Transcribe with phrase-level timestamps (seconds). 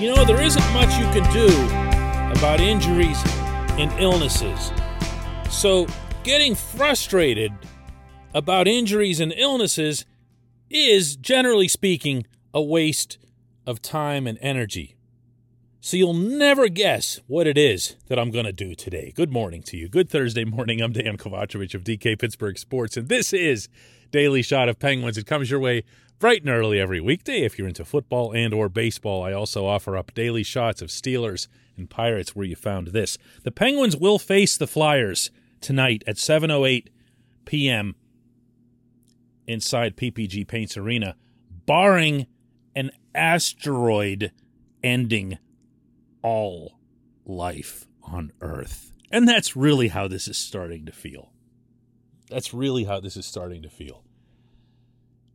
[0.00, 1.46] You know, there isn't much you can do
[2.34, 3.22] about injuries
[3.78, 4.72] and illnesses.
[5.50, 5.86] So,
[6.22, 7.52] getting frustrated
[8.32, 10.06] about injuries and illnesses
[10.70, 13.18] is, generally speaking, a waste
[13.66, 14.96] of time and energy.
[15.82, 19.12] So you'll never guess what it is that I'm going to do today.
[19.14, 19.88] Good morning to you.
[19.90, 20.80] Good Thursday morning.
[20.80, 23.68] I'm Dan Kovacevic of DK Pittsburgh Sports, and this is
[24.10, 25.18] Daily Shot of Penguins.
[25.18, 25.84] It comes your way
[26.20, 29.24] bright and early every weekday if you're into football and or baseball.
[29.24, 33.16] I also offer up daily shots of Steelers and Pirates where you found this.
[33.42, 35.30] The Penguins will face the Flyers
[35.62, 36.88] tonight at 7:08
[37.46, 37.96] p.m.
[39.46, 41.16] inside PPG Paints Arena,
[41.66, 42.26] barring
[42.76, 44.30] an asteroid
[44.84, 45.38] ending
[46.22, 46.78] all
[47.24, 48.92] life on Earth.
[49.10, 51.32] And that's really how this is starting to feel.
[52.28, 54.04] That's really how this is starting to feel.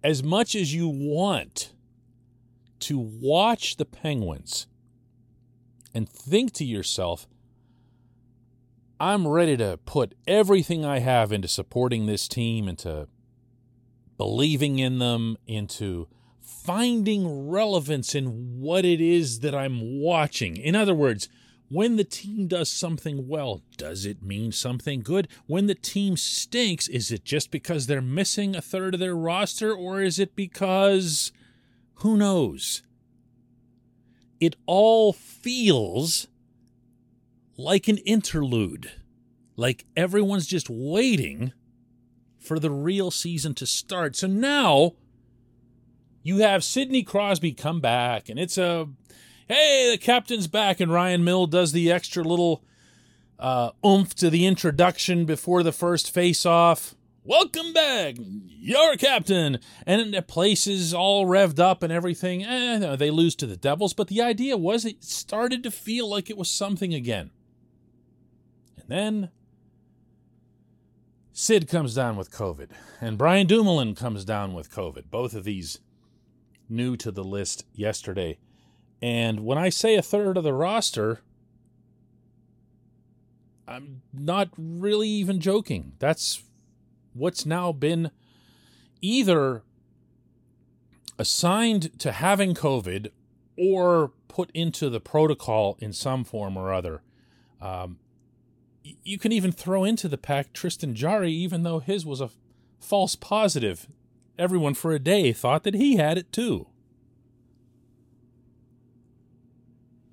[0.05, 1.73] As much as you want
[2.81, 4.67] to watch the Penguins
[5.95, 7.27] and think to yourself,
[8.99, 13.07] I'm ready to put everything I have into supporting this team, into
[14.15, 16.07] believing in them, into
[16.39, 20.55] finding relevance in what it is that I'm watching.
[20.55, 21.29] In other words,
[21.69, 25.27] when the team does something well, does it mean something good?
[25.47, 29.73] When the team stinks, is it just because they're missing a third of their roster,
[29.73, 31.31] or is it because
[31.95, 32.83] who knows?
[34.39, 36.27] It all feels
[37.57, 38.91] like an interlude,
[39.55, 41.53] like everyone's just waiting
[42.37, 44.15] for the real season to start.
[44.15, 44.93] So now
[46.21, 48.87] you have Sidney Crosby come back, and it's a
[49.47, 52.63] hey, the captain's back, and Ryan Mill does the extra little
[53.39, 56.95] uh, oomph to the introduction before the first face-off.
[57.23, 62.43] Welcome back, your captain, and the place is all revved up and everything.
[62.43, 66.29] Eh, they lose to the Devils, but the idea was it started to feel like
[66.29, 67.31] it was something again.
[68.77, 69.29] And then
[71.33, 72.69] Sid comes down with COVID,
[73.01, 75.09] and Brian Dumoulin comes down with COVID.
[75.09, 75.79] Both of these
[76.69, 78.37] new to the list yesterday.
[79.01, 81.21] And when I say a third of the roster,
[83.67, 85.93] I'm not really even joking.
[85.99, 86.43] That's
[87.13, 88.11] what's now been
[89.01, 89.63] either
[91.17, 93.09] assigned to having COVID
[93.57, 97.01] or put into the protocol in some form or other.
[97.61, 97.99] Um,
[98.83, 102.29] you can even throw into the pack Tristan Jarry, even though his was a
[102.79, 103.87] false positive.
[104.37, 106.67] Everyone for a day thought that he had it too.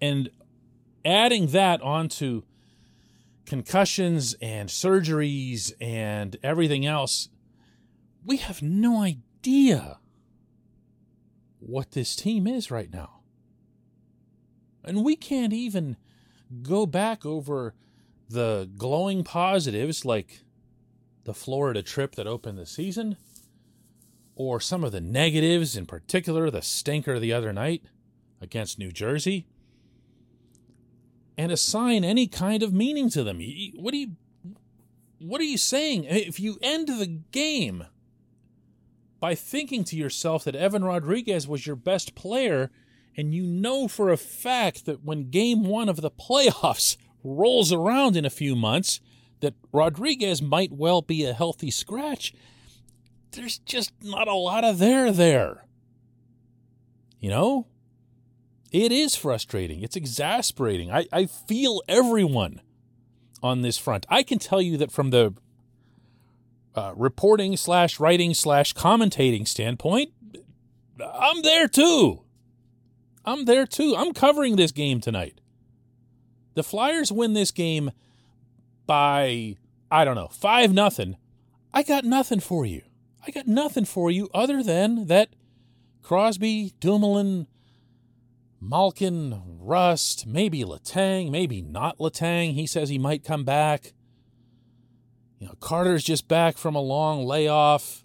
[0.02, 0.30] And
[1.04, 2.42] adding that onto
[3.46, 7.28] concussions and surgeries and everything else,
[8.26, 10.00] we have no idea
[11.60, 13.20] what this team is right now.
[14.82, 15.96] And we can't even
[16.62, 17.74] go back over
[18.28, 20.42] the glowing positives like
[21.22, 23.16] the Florida trip that opened the season,
[24.34, 27.84] or some of the negatives, in particular the stinker the other night
[28.40, 29.46] against New Jersey,
[31.36, 33.40] and assign any kind of meaning to them.
[33.74, 34.12] What are you
[35.18, 36.04] what are you saying?
[36.04, 37.86] If you end the game
[39.20, 42.70] by thinking to yourself that Evan Rodriguez was your best player,
[43.16, 48.16] and you know for a fact that when game one of the playoffs rolls around
[48.16, 49.00] in a few months,
[49.40, 52.34] that Rodriguez might well be a healthy scratch,
[53.30, 55.66] there's just not a lot of there there.
[57.20, 57.66] You know?
[58.72, 59.82] It is frustrating.
[59.82, 60.90] It's exasperating.
[60.90, 62.62] I, I feel everyone
[63.42, 64.06] on this front.
[64.08, 65.34] I can tell you that from the
[66.74, 70.12] uh, reporting slash writing slash commentating standpoint,
[70.98, 72.22] I'm there too.
[73.26, 73.94] I'm there too.
[73.96, 75.40] I'm covering this game tonight.
[76.54, 77.90] The Flyers win this game
[78.86, 79.56] by
[79.90, 81.16] I don't know, 5 nothing.
[81.74, 82.80] I got nothing for you.
[83.26, 85.28] I got nothing for you other than that
[86.02, 87.46] Crosby, Dumoulin,
[88.64, 92.54] Malkin, Rust, maybe Letang, maybe not Letang.
[92.54, 93.92] He says he might come back.
[95.40, 98.04] You know, Carter's just back from a long layoff.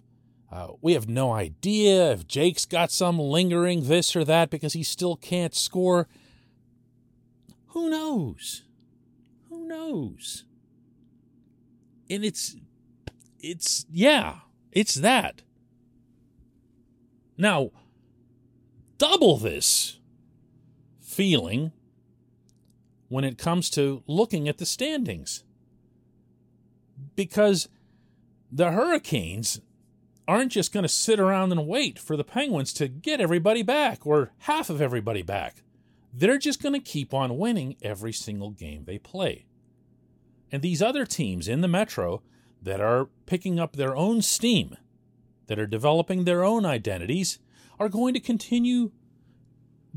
[0.50, 4.82] Uh, we have no idea if Jake's got some lingering this or that because he
[4.82, 6.08] still can't score.
[7.68, 8.64] Who knows?
[9.50, 10.44] Who knows?
[12.10, 12.56] And it's,
[13.38, 14.38] it's, yeah,
[14.72, 15.42] it's that.
[17.36, 17.70] Now,
[18.96, 19.97] double this
[21.18, 21.72] feeling
[23.08, 25.42] when it comes to looking at the standings.
[27.16, 27.68] Because
[28.52, 29.60] the Hurricanes
[30.28, 34.06] aren't just going to sit around and wait for the Penguins to get everybody back
[34.06, 35.64] or half of everybody back.
[36.12, 39.44] they're just going to keep on winning every single game they play.
[40.52, 42.22] And these other teams in the Metro
[42.62, 44.76] that are picking up their own steam,
[45.48, 47.40] that are developing their own identities,
[47.80, 48.92] are going to continue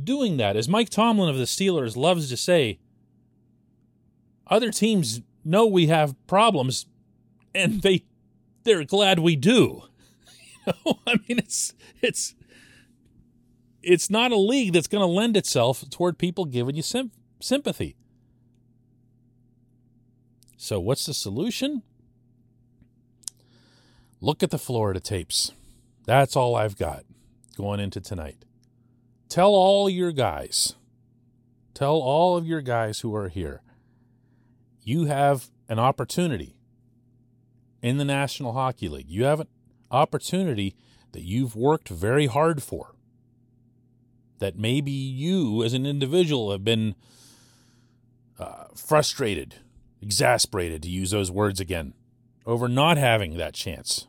[0.01, 0.55] doing that.
[0.55, 2.79] As Mike Tomlin of the Steelers loves to say,
[4.47, 6.85] other teams know we have problems
[7.53, 8.03] and they
[8.63, 9.83] they're glad we do.
[10.67, 12.35] you know, I mean it's it's
[13.81, 17.95] it's not a league that's going to lend itself toward people giving you sim- sympathy.
[20.57, 21.81] So what's the solution?
[24.19, 25.51] Look at the Florida tapes.
[26.05, 27.03] That's all I've got
[27.57, 28.45] going into tonight.
[29.31, 30.75] Tell all your guys,
[31.73, 33.61] tell all of your guys who are here,
[34.83, 36.57] you have an opportunity
[37.81, 39.09] in the National Hockey League.
[39.09, 39.47] You have an
[39.89, 40.75] opportunity
[41.13, 42.93] that you've worked very hard for.
[44.39, 46.95] That maybe you, as an individual, have been
[48.37, 49.55] uh, frustrated,
[50.01, 51.93] exasperated, to use those words again,
[52.45, 54.07] over not having that chance.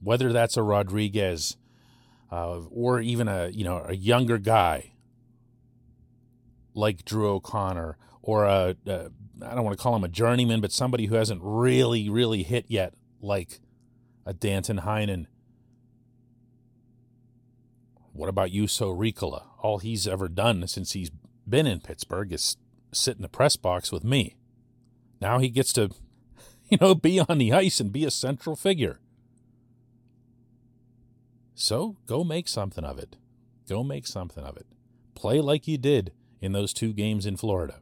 [0.00, 1.56] Whether that's a Rodriguez
[2.30, 4.92] uh, or even a you know a younger guy
[6.74, 9.10] like Drew O'Connor or a, a
[9.42, 12.66] I don't want to call him a journeyman, but somebody who hasn't really, really hit
[12.68, 13.60] yet, like
[14.24, 15.26] a Danton Heinen.
[18.12, 19.44] What about Juuso Riikola?
[19.60, 21.10] All he's ever done since he's
[21.46, 22.56] been in Pittsburgh is
[22.92, 24.36] sit in the press box with me.
[25.20, 25.90] Now he gets to,
[26.68, 29.00] you know, be on the ice and be a central figure.
[31.58, 33.16] So go make something of it.
[33.66, 34.66] Go make something of it.
[35.14, 37.80] Play like you did in those two games in Florida.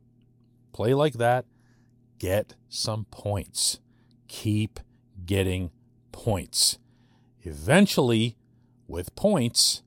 [0.72, 1.44] Play like that.
[2.20, 3.80] Get some points.
[4.28, 4.78] Keep
[5.26, 5.72] getting
[6.12, 6.78] points.
[7.42, 8.36] Eventually,
[8.86, 9.82] with points,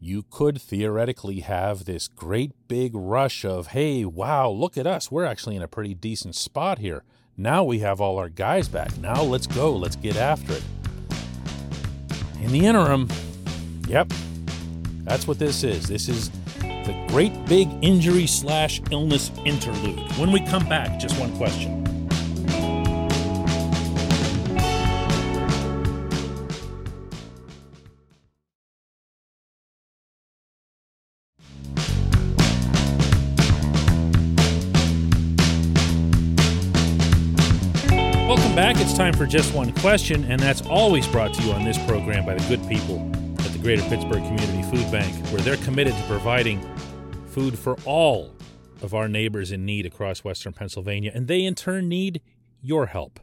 [0.00, 5.12] you could theoretically have this great big rush of, hey, wow, look at us.
[5.12, 7.04] We're actually in a pretty decent spot here.
[7.36, 8.96] Now we have all our guys back.
[8.96, 9.76] Now let's go.
[9.76, 10.64] Let's get after it.
[12.42, 13.08] In the interim,
[13.86, 14.12] yep,
[15.04, 15.86] that's what this is.
[15.86, 16.28] This is
[16.60, 20.00] the great big injury slash illness interlude.
[20.18, 21.91] When we come back, just one question.
[38.72, 38.82] back.
[38.82, 42.24] It's time for just one question, and that's always brought to you on this program
[42.24, 42.98] by the good people
[43.40, 46.60] at the Greater Pittsburgh Community Food Bank, where they're committed to providing
[47.26, 48.34] food for all
[48.80, 52.20] of our neighbors in need across Western Pennsylvania, and they in turn need
[52.62, 53.20] your help.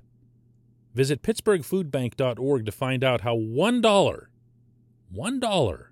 [0.93, 4.25] Visit pittsburghfoodbank.org to find out how $1,
[5.15, 5.85] $1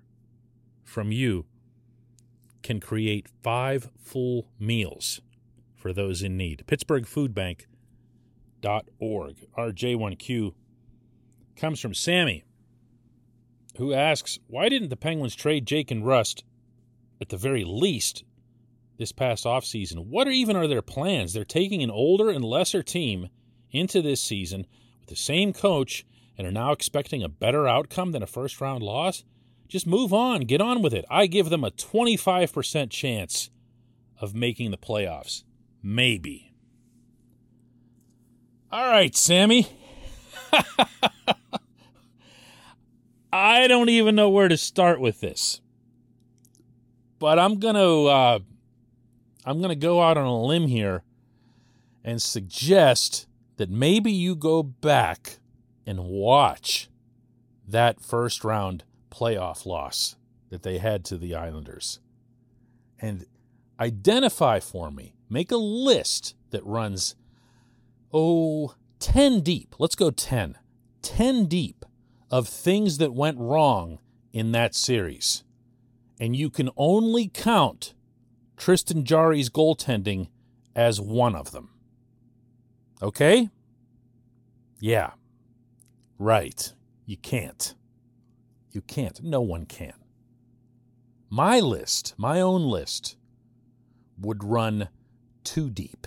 [0.84, 1.46] from you
[2.62, 5.20] can create five full meals
[5.74, 6.64] for those in need.
[6.66, 7.77] Pittsburgh Food Bank.org
[8.62, 9.36] rj1q.org.
[9.56, 10.54] RJ1Q
[11.56, 12.44] comes from Sammy,
[13.76, 16.44] who asks, Why didn't the Penguins trade Jake and Rust
[17.20, 18.24] at the very least
[18.98, 20.06] this past offseason?
[20.06, 21.32] What are, even are their plans?
[21.32, 23.28] They're taking an older and lesser team
[23.70, 24.66] into this season
[25.00, 26.06] with the same coach
[26.36, 29.24] and are now expecting a better outcome than a first round loss?
[29.66, 31.04] Just move on, get on with it.
[31.10, 33.50] I give them a 25% chance
[34.20, 35.44] of making the playoffs.
[35.82, 36.47] Maybe.
[38.70, 39.66] All right, Sammy.
[43.32, 45.60] I don't even know where to start with this.
[47.18, 48.38] But I'm going to uh,
[49.44, 51.02] I'm going to go out on a limb here
[52.04, 55.38] and suggest that maybe you go back
[55.86, 56.88] and watch
[57.66, 60.16] that first round playoff loss
[60.50, 62.00] that they had to the Islanders
[63.00, 63.24] and
[63.80, 67.14] identify for me, make a list that runs,
[68.12, 69.74] oh, 10 deep.
[69.78, 70.56] Let's go 10.
[71.02, 71.84] 10 deep
[72.30, 73.98] of things that went wrong
[74.32, 75.44] in that series.
[76.20, 77.94] And you can only count
[78.56, 80.28] Tristan Jarry's goaltending
[80.74, 81.70] as one of them.
[83.00, 83.48] Okay?
[84.80, 85.12] Yeah.
[86.18, 86.72] Right.
[87.06, 87.74] You can't.
[88.72, 89.22] You can't.
[89.22, 89.94] No one can.
[91.30, 93.16] My list, my own list,
[94.18, 94.88] would run
[95.44, 96.06] too deep.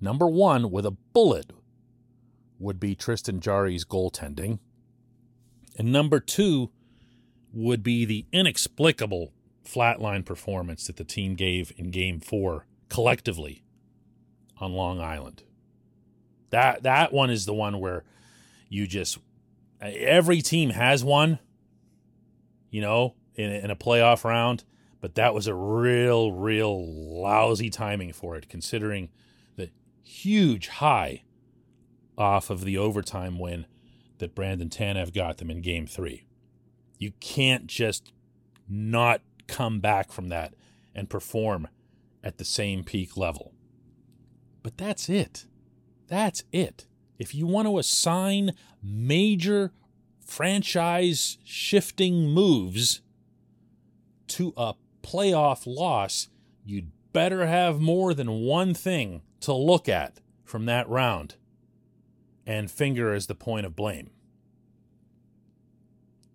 [0.00, 1.52] Number one, with a bullet,
[2.58, 4.58] would be Tristan Jarry's goaltending.
[5.78, 6.70] And number two
[7.52, 9.32] would be the inexplicable
[9.64, 13.62] flatline performance that the team gave in game four collectively
[14.58, 15.42] on Long Island.
[16.50, 18.04] That that one is the one where
[18.68, 19.18] you just
[19.80, 21.38] every team has one,
[22.70, 24.64] you know, in, in a playoff round,
[25.00, 26.86] But that was a real, real
[27.22, 29.08] lousy timing for it, considering
[30.02, 31.22] huge high
[32.16, 33.66] off of the overtime win
[34.18, 36.26] that Brandon Tanev got them in game three.
[36.98, 38.12] You can't just
[38.68, 40.54] not come back from that
[40.94, 41.68] and perform
[42.22, 43.54] at the same peak level.
[44.62, 45.46] But that's it.
[46.06, 46.86] That's it.
[47.18, 48.52] If you want to assign
[48.82, 49.72] major
[50.24, 53.00] franchise shifting moves
[54.28, 56.28] to a playoff loss,
[56.64, 61.36] you'd better have more than one thing to look at from that round
[62.46, 64.10] and finger as the point of blame.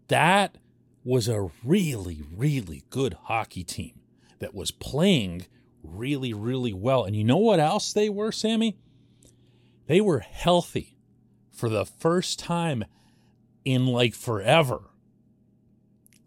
[0.08, 0.58] That
[1.04, 4.00] was a really, really good hockey team
[4.40, 5.46] that was playing
[5.84, 7.04] really, really well.
[7.04, 8.78] And you know what else they were, Sammy?
[9.88, 10.98] They were healthy
[11.52, 12.86] for the first time
[13.64, 14.82] in like forever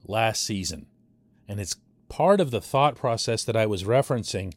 [0.07, 0.87] last season.
[1.47, 1.77] And it's
[2.09, 4.55] part of the thought process that I was referencing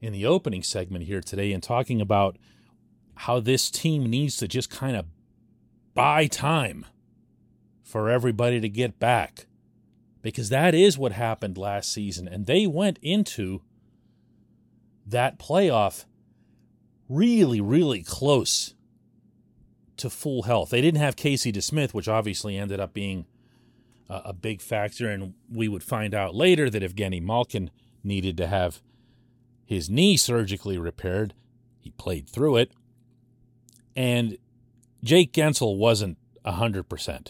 [0.00, 2.36] in the opening segment here today and talking about
[3.14, 5.06] how this team needs to just kind of
[5.94, 6.86] buy time
[7.82, 9.46] for everybody to get back.
[10.22, 12.28] Because that is what happened last season.
[12.28, 13.62] And they went into
[15.06, 16.04] that playoff
[17.08, 18.74] really, really close
[19.96, 20.70] to full health.
[20.70, 23.26] They didn't have Casey DeSmith, which obviously ended up being
[24.08, 25.08] a, a big factor.
[25.10, 27.70] And we would find out later that Evgeny Malkin
[28.04, 28.82] needed to have
[29.70, 31.32] his knee surgically repaired.
[31.78, 32.72] He played through it.
[33.94, 34.36] And
[35.04, 37.28] Jake Guentzel wasn't 100%.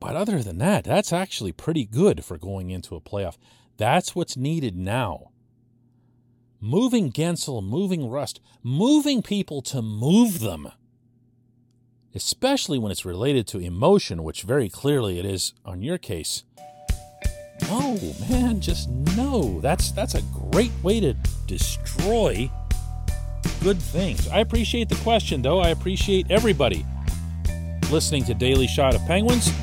[0.00, 3.36] But other than that, that's actually pretty good for going into a playoff.
[3.76, 5.30] That's what's needed now
[6.58, 10.72] moving Guentzel, moving Rust, moving people to move them,
[12.14, 16.44] especially when it's related to emotion, which very clearly it is on your case.
[17.70, 17.96] No,
[18.28, 19.60] man, just no.
[19.60, 21.14] That's that's a great way to
[21.46, 22.50] destroy
[23.62, 24.26] good things.
[24.26, 25.60] I appreciate the question though.
[25.60, 26.84] I appreciate everybody
[27.92, 29.50] listening to Daily Shot of Penguins.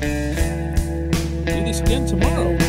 [1.44, 2.67] this again tomorrow.